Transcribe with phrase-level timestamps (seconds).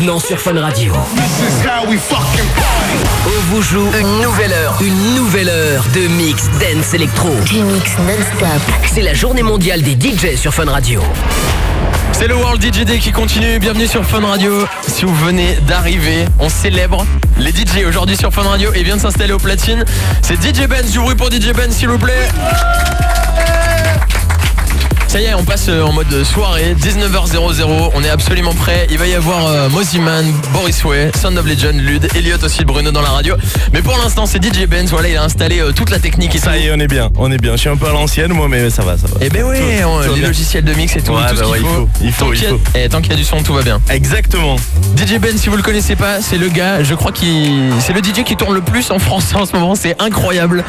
[0.00, 0.94] maintenant sur Fun Radio.
[3.26, 7.28] On vous joue une nouvelle heure, une nouvelle heure de mix dance électro.
[7.44, 8.62] Du mix non-stop.
[8.94, 11.02] C'est la journée mondiale des DJ sur Fun Radio.
[12.12, 13.58] C'est le World DJ Day qui continue.
[13.58, 14.66] Bienvenue sur Fun Radio.
[14.88, 17.04] Si vous venez d'arriver, on célèbre
[17.36, 19.84] les DJ aujourd'hui sur Fun Radio et vient de s'installer au platine.
[20.22, 20.86] C'est DJ Ben.
[20.86, 22.28] Du bruit pour DJ Ben, s'il vous plaît.
[25.10, 28.86] Ça y est, on passe euh, en mode soirée, 19h00, on est absolument prêt.
[28.92, 32.92] Il va y avoir euh, Moziman, Boris Way, Sound of Legend, Lud, Elliot aussi, Bruno
[32.92, 33.34] dans la radio.
[33.72, 36.38] Mais pour l'instant, c'est DJ Benz, voilà, il a installé euh, toute la technique et
[36.38, 37.52] Ça y est, on est bien, on est bien.
[37.52, 39.14] Je suis un peu à l'ancienne, moi, mais ça va, ça va.
[39.20, 40.28] Eh ben oui, Tout- on- tout les bien.
[40.28, 41.88] logiciels de mix et tout, Ouais, tout bah qu'il ouais, il faut.
[42.04, 42.60] il faut, Tant il qu'il y a- faut.
[42.76, 43.80] eh, tant qu'il y a du son, tout va bien.
[43.90, 44.54] Exactement.
[44.96, 48.00] DJ Ben, si vous le connaissez pas, c'est le gars, je crois qu'il c'est le
[48.00, 50.62] DJ qui tourne le plus en France en ce moment, c'est incroyable.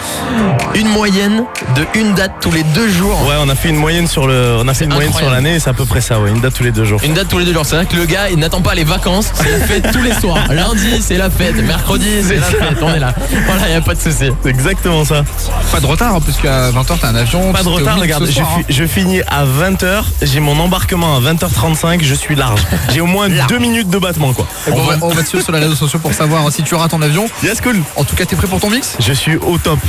[0.73, 1.43] Une moyenne
[1.75, 3.21] de une date tous les deux jours.
[3.27, 5.55] Ouais, on a fait une moyenne sur le, on a fait une moyenne sur l'année,
[5.55, 6.99] et c'est à peu près ça, ouais, une date tous les deux jours.
[7.03, 7.65] Une date tous les deux jours.
[7.65, 9.31] C'est vrai que le gars, il n'attend pas les vacances.
[9.35, 10.39] C'est la fête tous les soirs.
[10.51, 11.55] Lundi, c'est la fête.
[11.63, 12.77] Mercredi, c'est la fête.
[12.81, 13.13] On est là.
[13.45, 14.29] Voilà, y a pas de souci.
[14.43, 15.23] C'est exactement ça.
[15.71, 17.51] Pas de retard, hein, puisqu'à 20h t'as un avion.
[17.53, 21.19] Pas de retard, regarde, je, soir, fi- je finis à 20h, j'ai mon embarquement à
[21.19, 22.61] 20h35, je suis large.
[22.93, 24.47] J'ai au moins deux minutes de battement, quoi.
[24.71, 26.91] on, va, on va te suivre sur les réseaux sociaux pour savoir si tu rates
[26.91, 27.27] ton avion.
[27.43, 27.79] Yes, cool.
[27.95, 28.95] En tout cas, t'es prêt pour ton mix?
[28.99, 29.79] Je suis au top.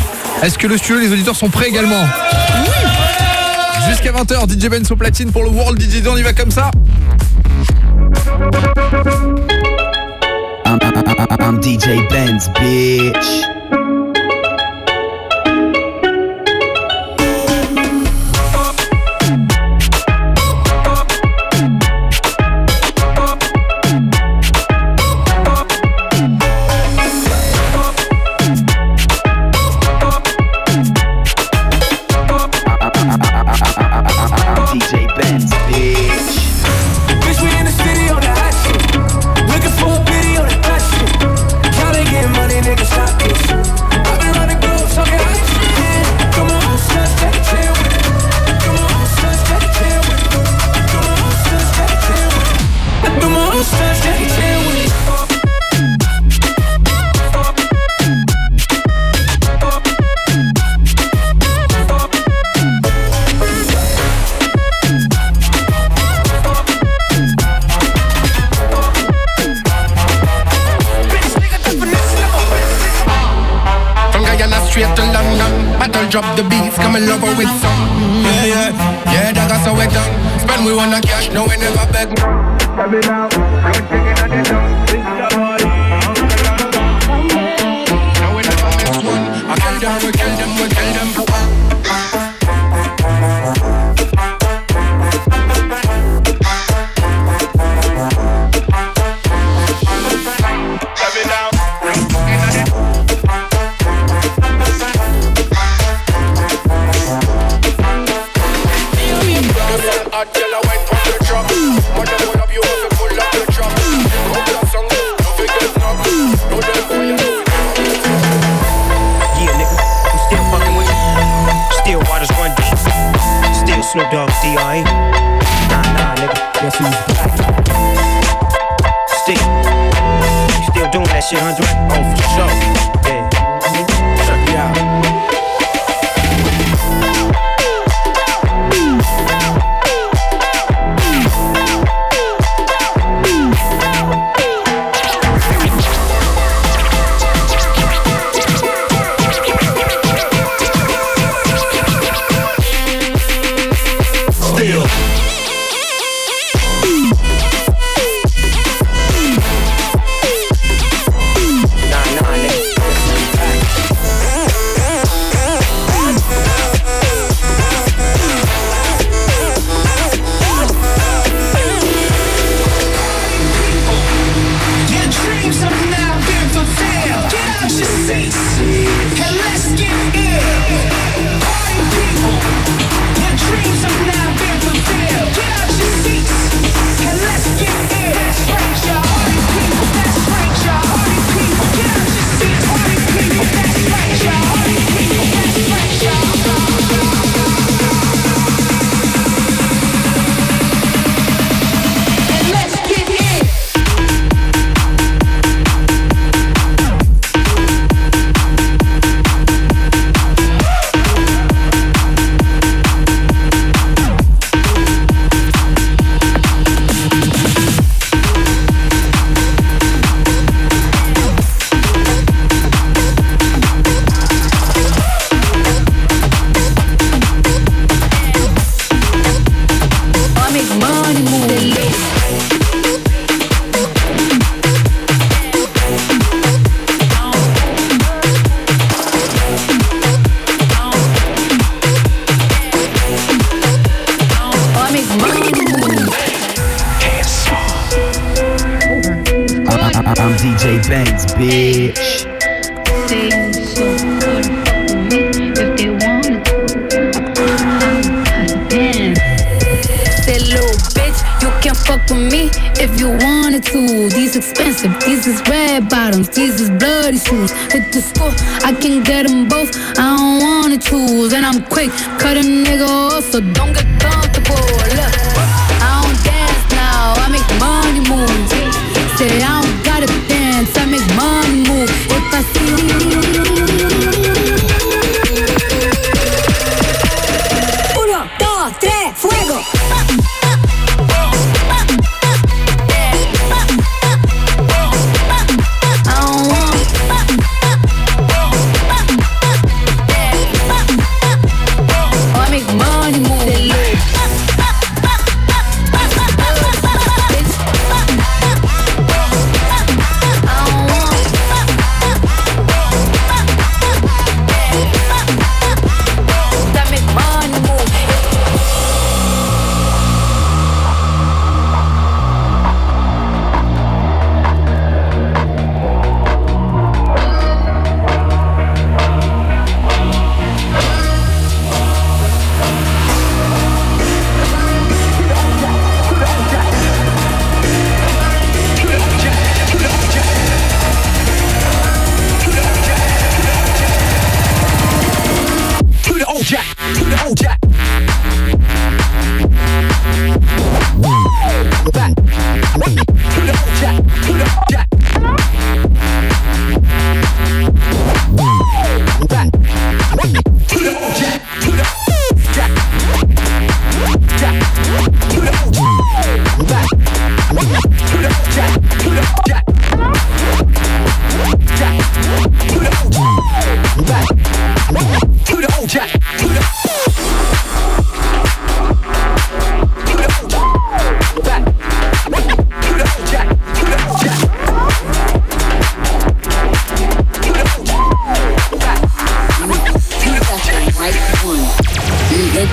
[0.43, 2.07] Est-ce que le studio les auditeurs sont prêts également?
[3.89, 6.71] Jusqu'à 20h, DJ Ben au platine pour le World DJ on y va comme ça.
[10.65, 13.82] I'm, I'm, I'm DJ Benz, bitch.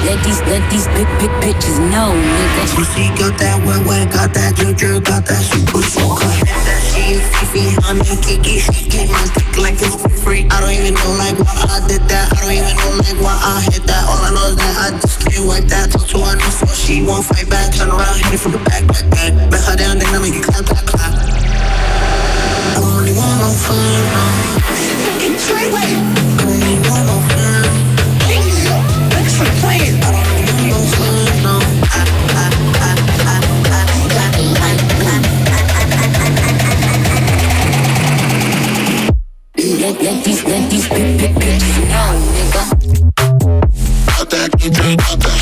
[0.09, 2.81] let these let these big big bitches know, nigga.
[2.97, 6.25] She got that wet wet, got that juju, got that super soaker.
[6.25, 10.49] That she is fifi, I'm a kiki, she keep my dick like it's free.
[10.49, 12.33] I don't even know like why I did that.
[12.33, 14.01] I don't even know like why I hit that.
[14.09, 15.93] All I know is that I just can't wait that.
[15.93, 17.77] Talk to her so she won't fight back.
[17.77, 19.31] Turn around, hit me from the back, back, back.
[19.53, 21.13] Bet her down, then I make it clap, clap, clap.
[21.13, 23.77] I only want fun.
[25.59, 25.75] Way.
[25.75, 27.28] I only want no fun.
[40.09, 42.61] let these, let these bitches know, nigga.
[44.21, 45.38] Attack, attack, attack.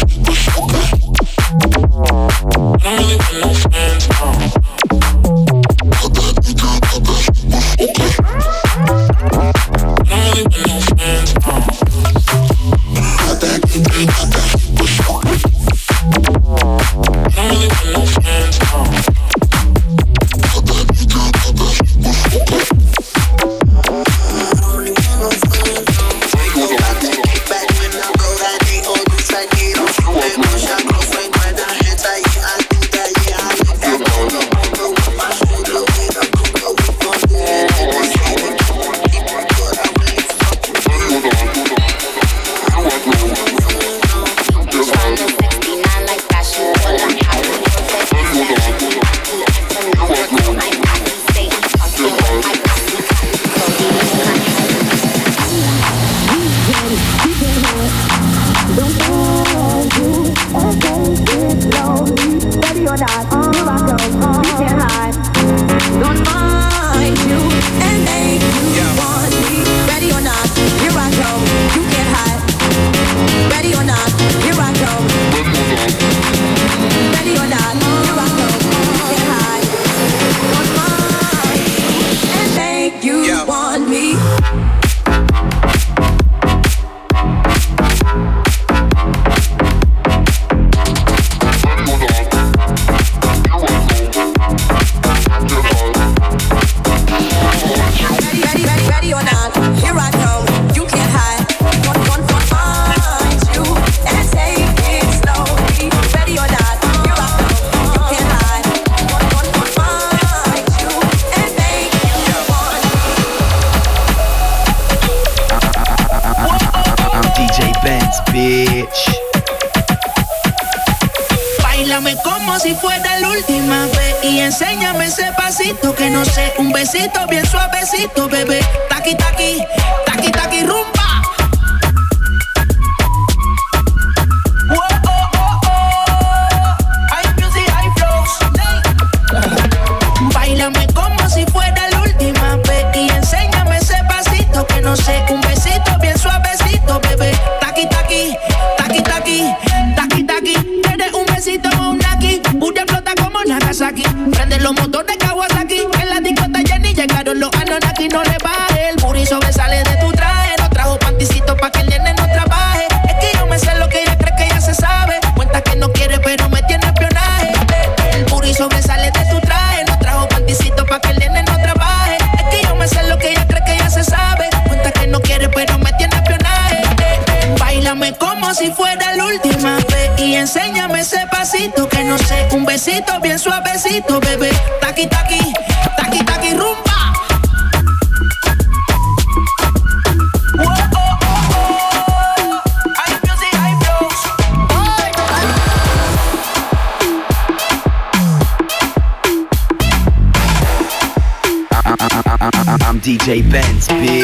[203.27, 204.16] DJ Benz, bitch.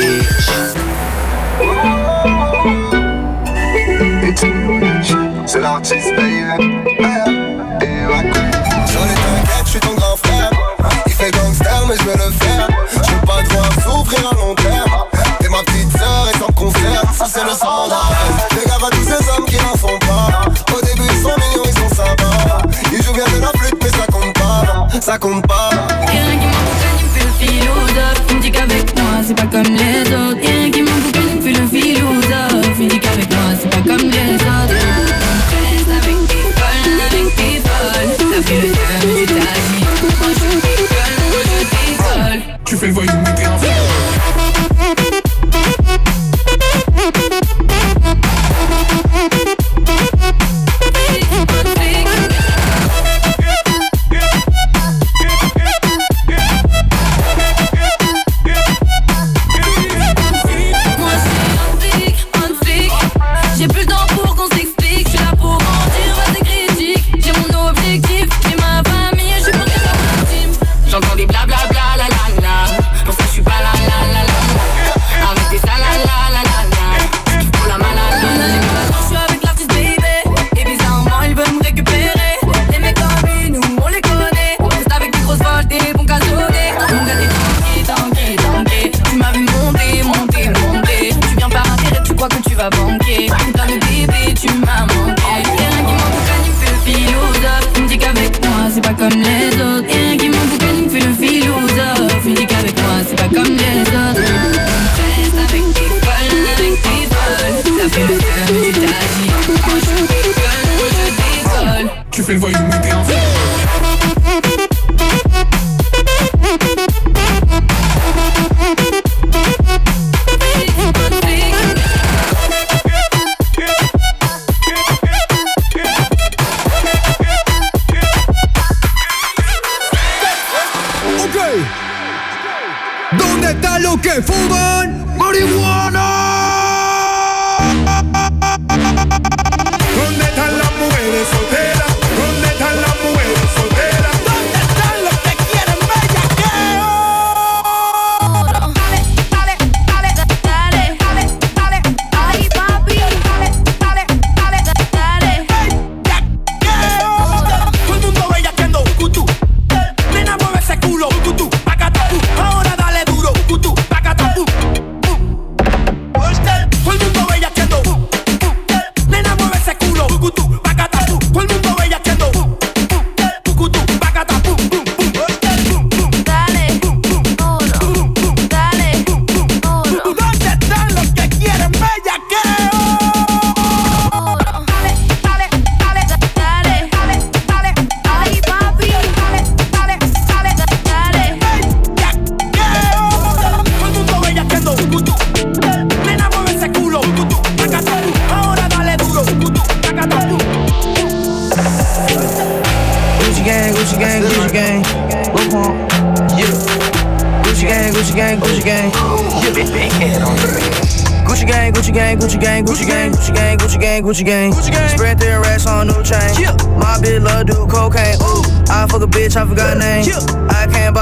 [134.22, 134.63] voelbaar.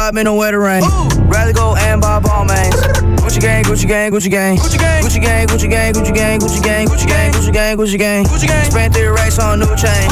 [0.01, 0.81] I can't buy me no wetter rain.
[1.29, 2.73] Rather go and buy ball mains.
[3.21, 4.57] Gucci gang, Gucci gang, Gucci gang.
[4.57, 7.97] Gucci gang, Gucci gang, Gucci gang, Gucci gang, Gucci gang, Gucci gang, Gucci gang, Gucci
[7.99, 8.25] gang.
[8.25, 8.71] Gucci gang.
[8.71, 10.07] Spent their racks on new chain.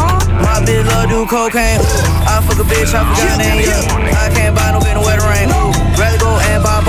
[0.45, 1.81] My bitch love do cocaine.
[2.29, 3.65] I fuck a bitch, I forgot name.
[3.65, 4.21] Yeah.
[4.21, 5.49] I can't buy no bitch no wetter rain.
[5.49, 5.73] Ooh.
[5.97, 6.88] Rather go and buy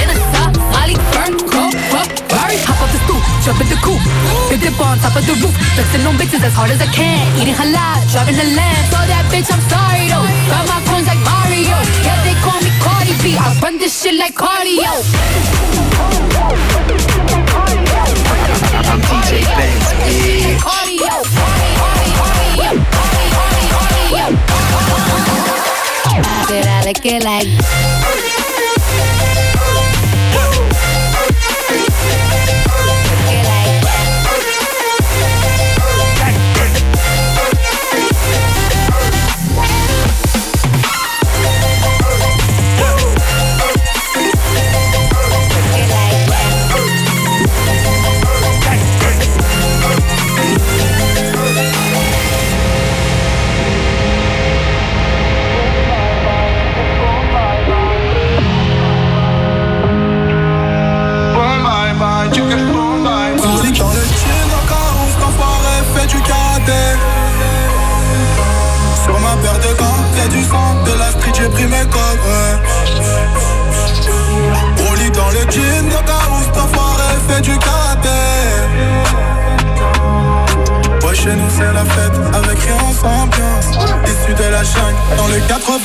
[0.71, 0.95] Somali.
[1.11, 2.55] Burn, crow, crow, Barry.
[2.63, 3.99] Hop off the stoop, jump in the coupe,
[4.47, 7.27] big dip on top of the roof, flexing on bitches as hard as I can.
[7.35, 8.83] Eating halal, driving the lamb.
[8.87, 10.23] So that bitch, I'm sorry though.
[10.47, 11.75] Got my coins like Mario.
[12.07, 13.35] Yeah, they call me Cardi B.
[13.35, 14.87] I run this shit like cardio.
[18.87, 20.55] I'm DJ Benz, bitch.
[20.63, 21.19] Cardio.
[21.75, 22.71] Cardio.
[23.75, 24.25] Cardio.
[26.47, 28.20] Did I like it like?
[81.31, 83.67] chez nous la fête Avec rien on s'ambiance
[84.05, 85.81] Issu de la jungle dans le 91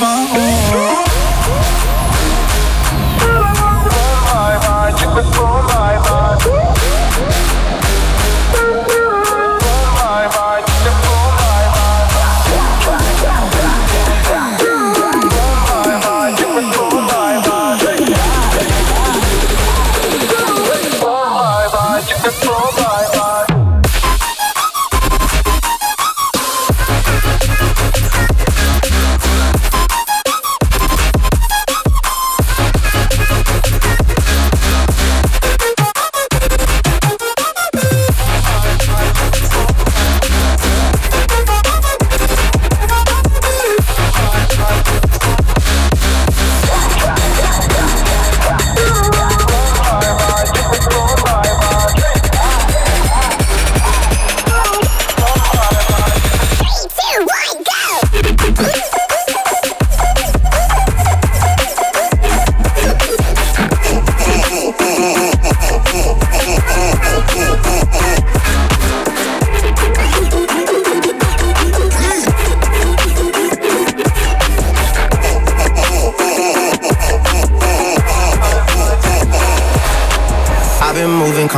[5.69, 7.06] Bye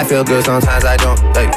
[0.00, 1.20] I feel good, sometimes I don't.
[1.36, 1.50] Hey.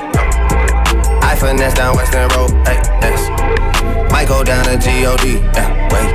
[1.23, 2.51] I finesse down Western Road.
[2.67, 4.11] Hey, yes.
[4.11, 5.39] Might go down to G-O-D.
[5.55, 6.11] Yeah, wait.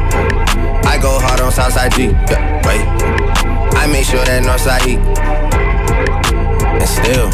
[0.84, 2.12] I go hard on Southside G.
[2.28, 2.84] Yeah, wait.
[3.80, 4.96] I make sure that Northside E.
[6.76, 7.30] And still,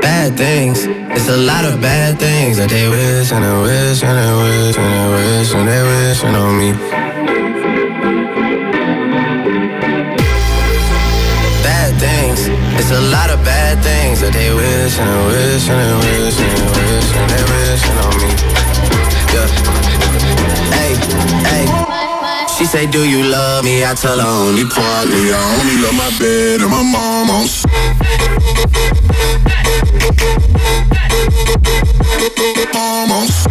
[0.00, 0.86] bad things.
[0.86, 4.78] It's a lot of bad things that they wish and they wish and they wish
[4.78, 7.05] and they wish and they wishing on me.
[12.88, 17.10] It's a lot of bad things that they wish and wish and wish and wish
[17.18, 18.30] and they wishing on me.
[19.34, 19.50] Yeah.
[20.70, 20.94] Hey,
[21.50, 21.66] hey.
[22.54, 23.84] She say, Do you love me?
[23.84, 25.34] I tell her only partly.
[25.34, 27.66] I only love my bed and my mama's.
[32.70, 33.50] Oh, mama's.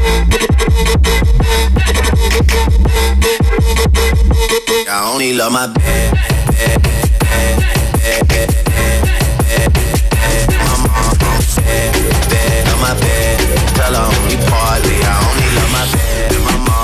[4.87, 6.13] Oh, I only love my bed.
[6.55, 7.59] bed, bed,
[8.23, 8.55] bed,
[12.99, 13.39] bed,
[13.75, 14.97] tell her only partly.
[15.01, 16.74] I only love my bed my mom.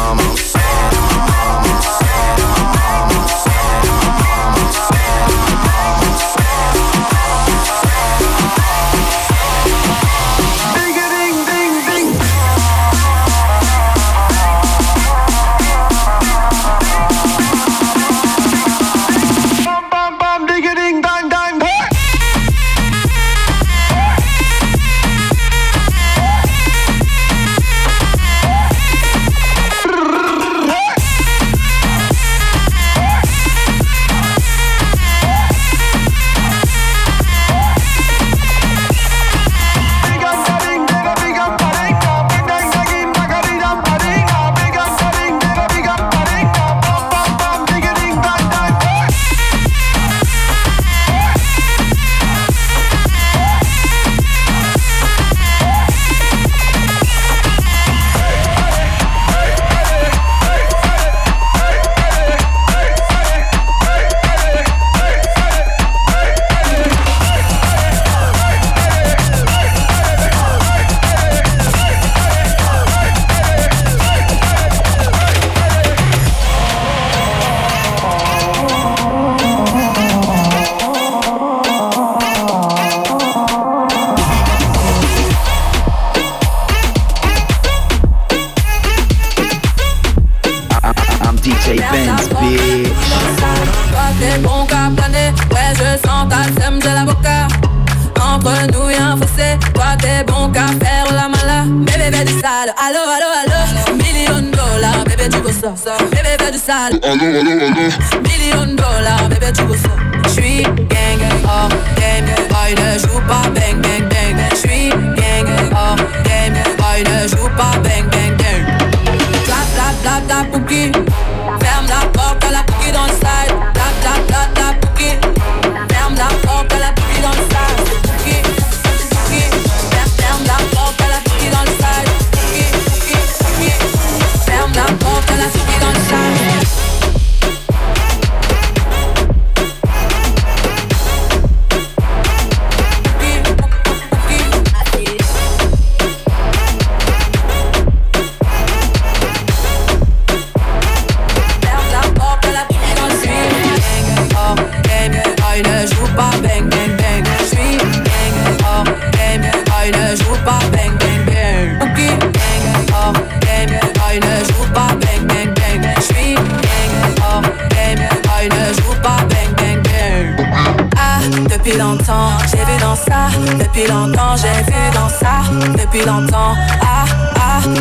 [106.72, 106.94] sal.
[107.04, 108.21] Olé, olé, olé.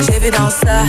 [0.07, 0.85] J'ai vu dans ça.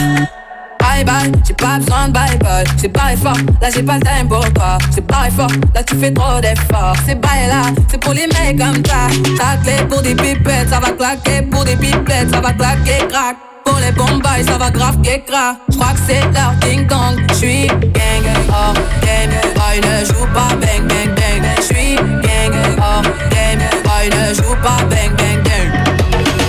[0.80, 4.02] Bye bye, j'ai pas besoin de bye bye C'est pas fort, là j'ai pas le
[4.02, 4.78] time pour toi.
[4.92, 6.96] C'est pas fort, là tu fais trop d'efforts.
[7.06, 10.80] C'est bye là, c'est pour les mecs comme ça Ta clé pour des pipettes, ça
[10.80, 13.38] va claquer Pour des pipettes, ça va claquer crack.
[13.64, 15.56] Pour les bombes, ça va grave crack.
[15.70, 17.20] J'crois que c'est leur ding dong.
[17.34, 21.44] J'suis gang, hors game Boy ne joue pas bang bang bang.
[21.62, 25.72] J'suis gang, hors game Boy Oh, ne joue pas bang bang bang.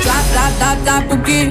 [0.04, 1.48] Tap tap tap tap Pookie.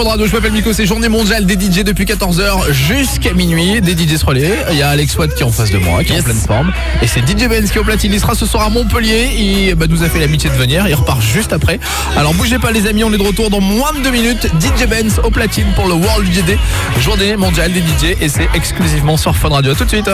[0.00, 3.92] Fun Radio, je m'appelle Miko, c'est journée mondiale des DJ depuis 14h jusqu'à minuit, des
[3.92, 4.56] DJ se relaient.
[4.70, 6.38] Il y a Alex Watt qui est en face de moi, qui est en pleine
[6.38, 6.72] forme.
[7.02, 9.74] Et c'est DJ Benz qui est au platine, il sera ce soir à Montpellier, il
[9.74, 11.78] bah, nous a fait l'amitié de venir, il repart juste après.
[12.16, 14.46] Alors bougez pas les amis, on est de retour dans moins de deux minutes.
[14.58, 16.56] DJ Benz au platine pour le World DJD,
[17.02, 19.72] journée mondiale des DJ et c'est exclusivement sur Fun Radio.
[19.72, 20.08] À tout de suite.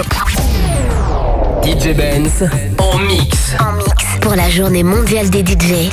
[1.62, 3.54] DJ Benz en mix.
[3.60, 5.92] En mix pour la journée mondiale des DJ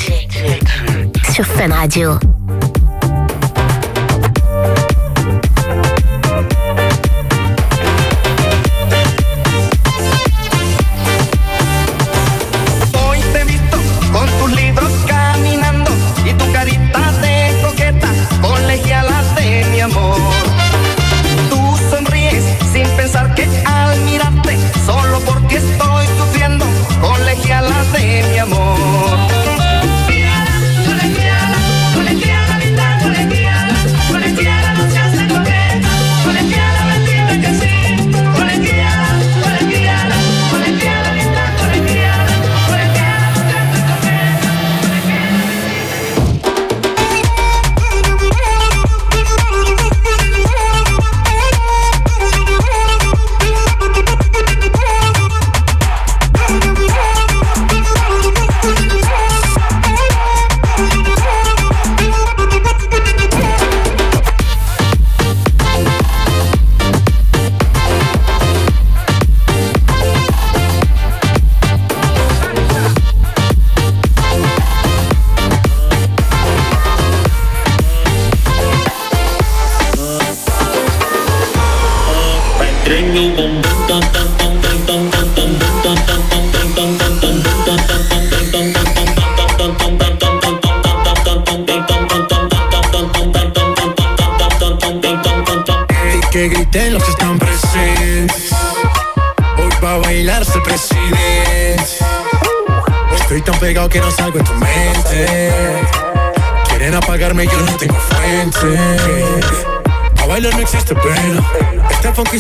[1.32, 2.17] sur Fun Radio.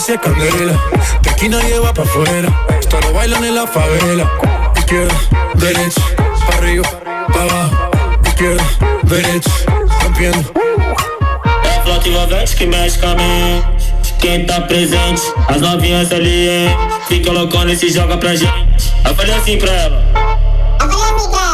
[0.03, 0.73] Se candela.
[1.21, 2.49] De aquí nadie va para afuera.
[2.77, 4.29] Esto lo bailan en la favela.
[4.75, 5.15] Izquierda,
[5.55, 6.01] derecha,
[6.45, 6.89] para arriba,
[7.31, 7.91] para abajo.
[8.25, 8.63] Izquierda,
[9.03, 9.49] derecha,
[10.01, 10.51] rompiendo.
[11.63, 13.93] É envolvente que mexe com a mente.
[14.19, 16.77] Quem tá presente, as novinhas ali, hein?
[17.07, 18.93] Fica loucona e se joga pra gente.
[19.05, 20.03] Eu falei assim pra ela.
[20.79, 21.52] Vai,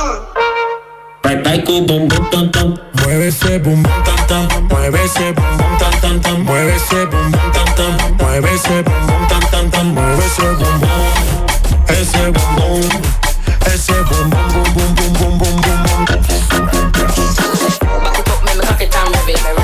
[1.37, 2.73] vai com o bumbum tam tam.
[3.01, 7.05] Mueve ese bum bum tam tam, mueve ese bum bum tam tam tam, mueve ese
[7.05, 10.89] bum bum tam tam, mueve ese bum bum tam tam tam, mueve ese bum bum,
[11.89, 12.81] ese bum bum,
[13.65, 16.05] ese bum bum bum bum bum bum bum bum bum.
[18.03, 19.58] Back it up, make me cock it and rev it.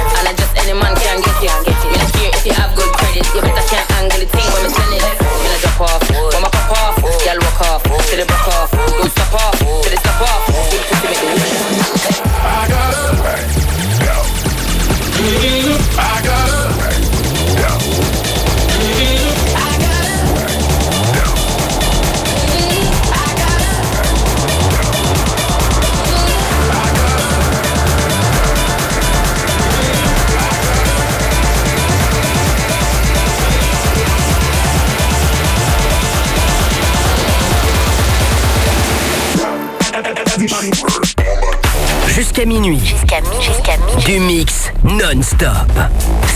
[42.36, 42.80] jusqu'à minuit.
[42.84, 43.42] Jusqu'à minuit.
[43.42, 44.04] Jusqu'à minuit.
[44.04, 45.72] Du mix non-stop.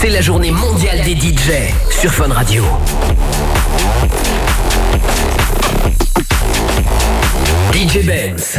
[0.00, 2.64] C'est la journée mondiale des DJ sur Fun Radio.
[7.74, 8.58] DJ Benz.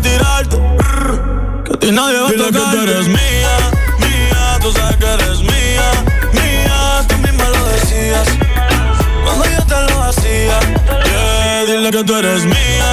[0.00, 0.56] Que dejen de tirarte.
[0.56, 2.52] brr, Que a ti nadie va a tocar.
[2.52, 3.54] que tú eres mía,
[3.98, 4.58] mía.
[4.60, 5.90] Tú sabes que eres mía,
[6.32, 7.04] mía.
[7.08, 8.28] Tú misma lo decías.
[9.24, 10.58] Cuando yo te lo hacía.
[11.04, 12.90] Yeah, dile que tú eres mía,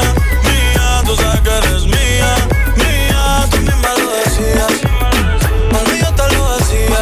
[0.50, 1.02] mía.
[1.06, 2.36] Tú sabes que eres mía,
[2.78, 3.46] mía.
[3.52, 4.74] Tú misma lo decías.
[5.72, 7.00] Cuando yo te lo hacía.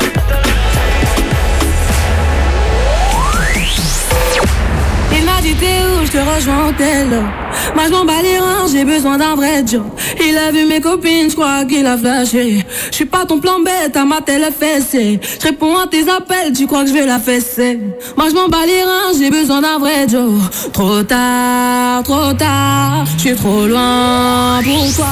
[5.11, 7.42] Il m'a dit t'es où, je te rejoins au tel
[7.75, 9.83] Moi je m'en bats les reins, j'ai besoin d'un vrai job.
[10.19, 12.65] Il a vu mes copines, je crois qu'il a flashé.
[12.91, 15.19] Je suis pas ton plan bête, à ma télé fessée.
[15.41, 17.79] Je réponds à tes appels, tu crois que je vais la fesser.
[18.17, 20.39] Moi je m'en bats les reins, j'ai besoin d'un vrai job.
[20.71, 24.61] Trop tard, trop tard, je trop loin.
[24.63, 25.05] Pour toi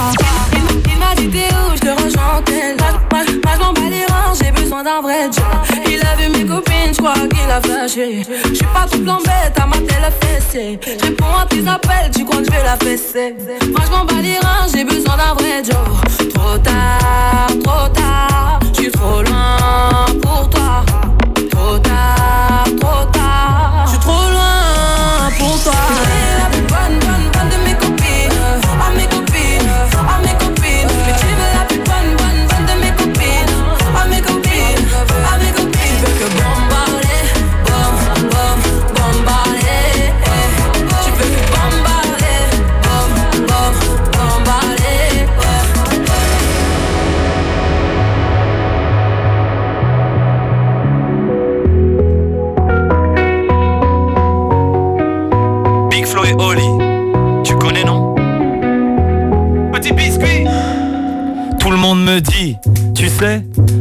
[0.85, 3.10] Il m'a dit t'es où, je te
[3.55, 4.05] au tel Moi, moi je m'en bats les
[4.43, 5.43] j'ai besoin d'un vrai job.
[5.85, 8.23] Il a vu mes copines, je crois qu'il a flashé.
[8.49, 10.79] Je suis pas ton plan bête, à ma télé fessée.
[10.85, 13.35] Je réponds à tes appels, tu crois que je vais la fesser.
[13.71, 14.37] Moi je m'en bats les
[14.73, 16.29] j'ai besoin d'un vrai job.
[16.33, 20.83] Trop tard, trop tard, je suis trop loin pour toi.
[21.51, 25.73] Trop tard, trop tard, je suis trop loin pour toi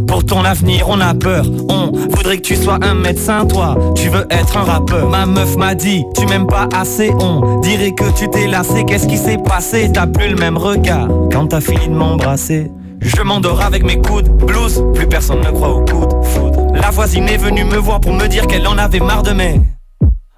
[0.07, 1.45] pour ton avenir on a peur.
[1.69, 5.09] On voudrait que tu sois un médecin toi, tu veux être un rappeur.
[5.09, 7.11] Ma meuf m'a dit, tu m'aimes pas assez.
[7.21, 9.91] On dirait que tu t'es lassé, qu'est-ce qui s'est passé?
[9.93, 11.09] T'as plus le même regard.
[11.33, 12.71] Quand t'as fini de m'embrasser
[13.03, 16.67] je m'endors avec mes coudes, blues, plus personne ne croit au coup de foudre.
[16.75, 19.59] La voisine est venue me voir pour me dire qu'elle en avait marre de mes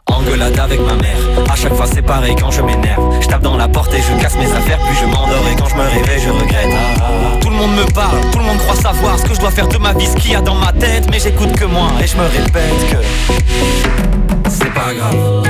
[0.07, 1.17] Engueulade avec ma mère,
[1.51, 3.21] à chaque fois c'est pareil quand je m'énerve.
[3.21, 4.79] Je tape dans la porte et je casse mes affaires.
[4.79, 6.69] Puis je m'endors et quand je me réveille je regrette.
[6.71, 7.42] Ah, ah, ah.
[7.53, 9.69] Tout le monde me parle, tout le monde croit savoir Ce que je dois faire
[9.69, 12.07] de ma vie, ce qu'il y a dans ma tête Mais j'écoute que moi et
[12.07, 12.97] je me répète que
[14.49, 15.45] C'est pas grave.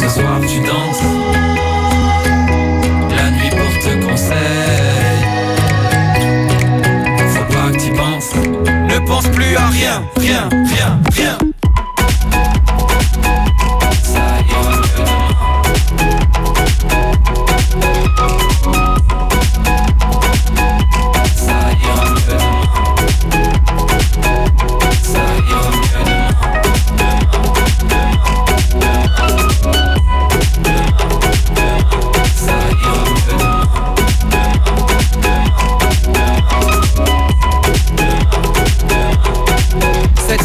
[0.00, 1.02] Ce soir tu danses.
[3.16, 4.36] La nuit pour te conseil.
[7.30, 8.32] Faut pas que tu penses.
[8.88, 11.53] Ne pense plus à rien, rien, rien, rien.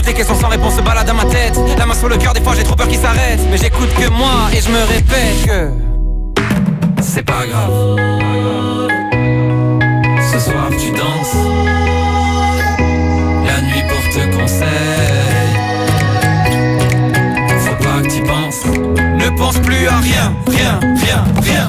[0.00, 1.58] toutes les questions sans réponse se baladent dans ma tête.
[1.76, 3.40] La main sur le cœur, des fois j'ai trop peur qu'il s'arrête.
[3.50, 5.70] Mais j'écoute que moi et je me répète que
[7.02, 7.98] C'est pas grave.
[10.32, 11.36] Ce soir tu danses.
[13.46, 14.68] La nuit porte conseil
[17.58, 18.64] Faut pas que tu penses.
[18.64, 21.68] Ne pense plus à rien, rien, rien, rien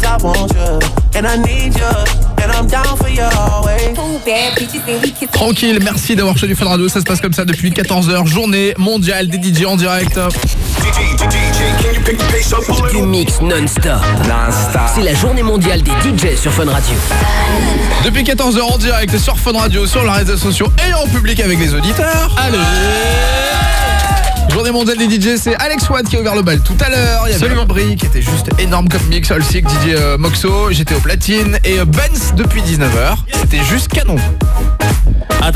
[0.00, 1.84] Cause I want you, and I need you.
[2.40, 3.96] And I'm down for you always.
[5.32, 6.88] Tranquille, merci d'avoir choisi Fun Radio.
[6.88, 8.26] Ça se passe comme ça depuis 14h.
[8.26, 10.18] Journée mondiale des DJ en direct.
[12.92, 14.00] Du mix non-stop.
[14.94, 16.94] C'est la journée mondiale des DJ sur Fun Radio.
[18.04, 21.58] Depuis 14h en direct sur Fun Radio, sur les réseaux sociaux et en public avec
[21.58, 22.36] les auditeurs.
[22.36, 23.67] Allez
[24.50, 27.24] Journée mondiale des DJ, c'est Alex Watt qui a ouvert le bal tout à l'heure.
[27.26, 30.94] Il y avait Brie qui était juste énorme comme mix, Olsic, DJ euh, Moxo, j'étais
[30.94, 33.16] au platine et euh, Benz depuis 19h.
[33.34, 34.16] C'était juste canon.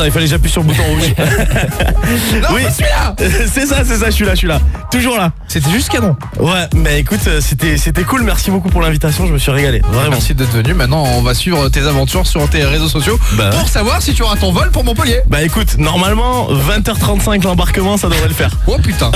[0.03, 1.15] Attends, il fallait que j'appuie sur le bouton rouge.
[2.43, 3.15] Non, oui, je suis là
[3.53, 4.61] C'est ça, c'est ça, je suis là, je suis là.
[4.91, 5.33] Toujours là.
[5.47, 6.17] C'était juste canon.
[6.41, 9.81] Ouais, mais écoute, euh, c'était c'était cool, merci beaucoup pour l'invitation, je me suis régalé.
[9.93, 10.13] Vraiment.
[10.13, 10.75] Merci d'être venu.
[10.75, 14.23] Maintenant, on va suivre tes aventures sur tes réseaux sociaux Bah pour savoir si tu
[14.23, 15.21] auras ton vol pour Montpellier.
[15.29, 18.51] Bah écoute, normalement, 20h35 l'embarquement, ça devrait le faire.
[18.67, 19.11] Oh putain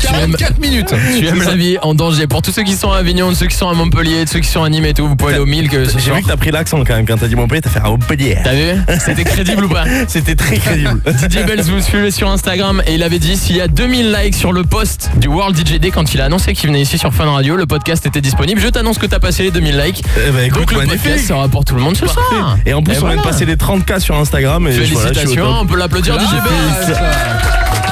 [0.00, 2.26] 44 minutes Tu aimes la vie en danger.
[2.26, 4.62] Pour tous ceux qui sont à Avignon, ceux qui sont à Montpellier, ceux qui sont
[4.62, 6.36] à Nîmes et tout, vous pouvez aller au Milk euh, ce J'ai vu que t'as
[6.36, 8.38] pris l'accent quand même, quand t'as dit Montpellier, t'as fait un Montpellier.
[8.42, 8.80] T'as vu?
[9.04, 9.84] C'était crédible ou pas?
[10.08, 11.00] C'était très crédible.
[11.06, 14.34] DJ Bells vous suivez sur Instagram et il avait dit s'il y a 2000 likes
[14.34, 17.12] sur le post du World DJ Day quand il a annoncé qu'il venait ici sur
[17.12, 18.60] Fun Radio, le podcast était disponible.
[18.60, 20.02] Je t'annonce que t'as passé les 2000 likes.
[20.26, 22.20] Eh ben, écoute, Donc le podcast sera pour tout le monde ce Parfait.
[22.30, 22.58] soir.
[22.66, 23.22] Et en plus, on vient de voilà.
[23.22, 24.66] passer les 30K sur Instagram.
[24.66, 25.56] Et voilà, je Félicitations, top.
[25.62, 27.89] on peut l'applaudir DJ Bells.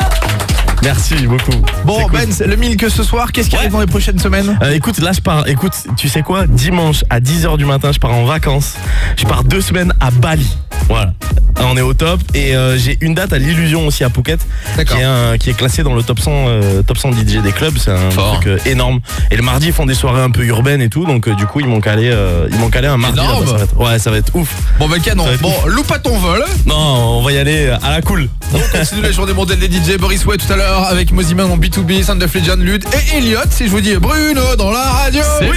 [0.82, 1.52] Merci beaucoup.
[1.84, 4.56] Bon Benz, le Milk ce soir, qu'est-ce qui arrive dans les prochaines semaines?
[4.62, 5.46] Euh, écoute, là je pars.
[5.48, 6.46] Écoute, tu sais quoi?
[6.46, 8.74] Dimanche à 10h du matin, je pars en vacances.
[9.16, 10.48] Je pars deux semaines à Bali.
[10.88, 11.12] Voilà.
[11.60, 12.20] On est au top.
[12.34, 14.38] Et euh, j'ai une date à l'illusion aussi à Phuket
[14.76, 17.50] qui est, un- qui est classé dans le top 100 euh, top 100 DJ des
[17.52, 17.76] clubs.
[17.76, 19.00] C'est un truc euh, énorme.
[19.32, 21.04] Et le mardi ils font des soirées un peu urbaines et tout.
[21.04, 23.18] Donc euh, du coup ils m'ont calé euh, ils m'ont calé un mardi.
[23.18, 24.54] Ça va être- ouais ça va être ouf.
[24.78, 26.44] Bon ben canon, bon loupe pas ton vol.
[26.64, 26.76] Non
[27.18, 28.28] on va y aller à la cool.
[28.54, 31.56] On continue la journée mondiale des DJ Boris Way tout à l'heure avec Moziman en
[31.56, 35.22] B2B, Sound of Legend, Lude et Elliot si je vous dis Bruno dans la radio
[35.42, 35.56] Oui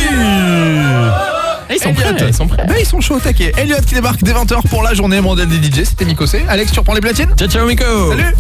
[1.73, 2.01] ils sont Elliot.
[2.15, 2.65] prêts, ils sont prêts.
[2.67, 5.47] Ben, ils sont chauds au taquet Elliot qui débarque dès 20h pour la journée mondiale
[5.47, 6.43] des DJ C'était Miko C.
[6.49, 8.35] Alex tu reprends les platines Ciao ciao Miko Salut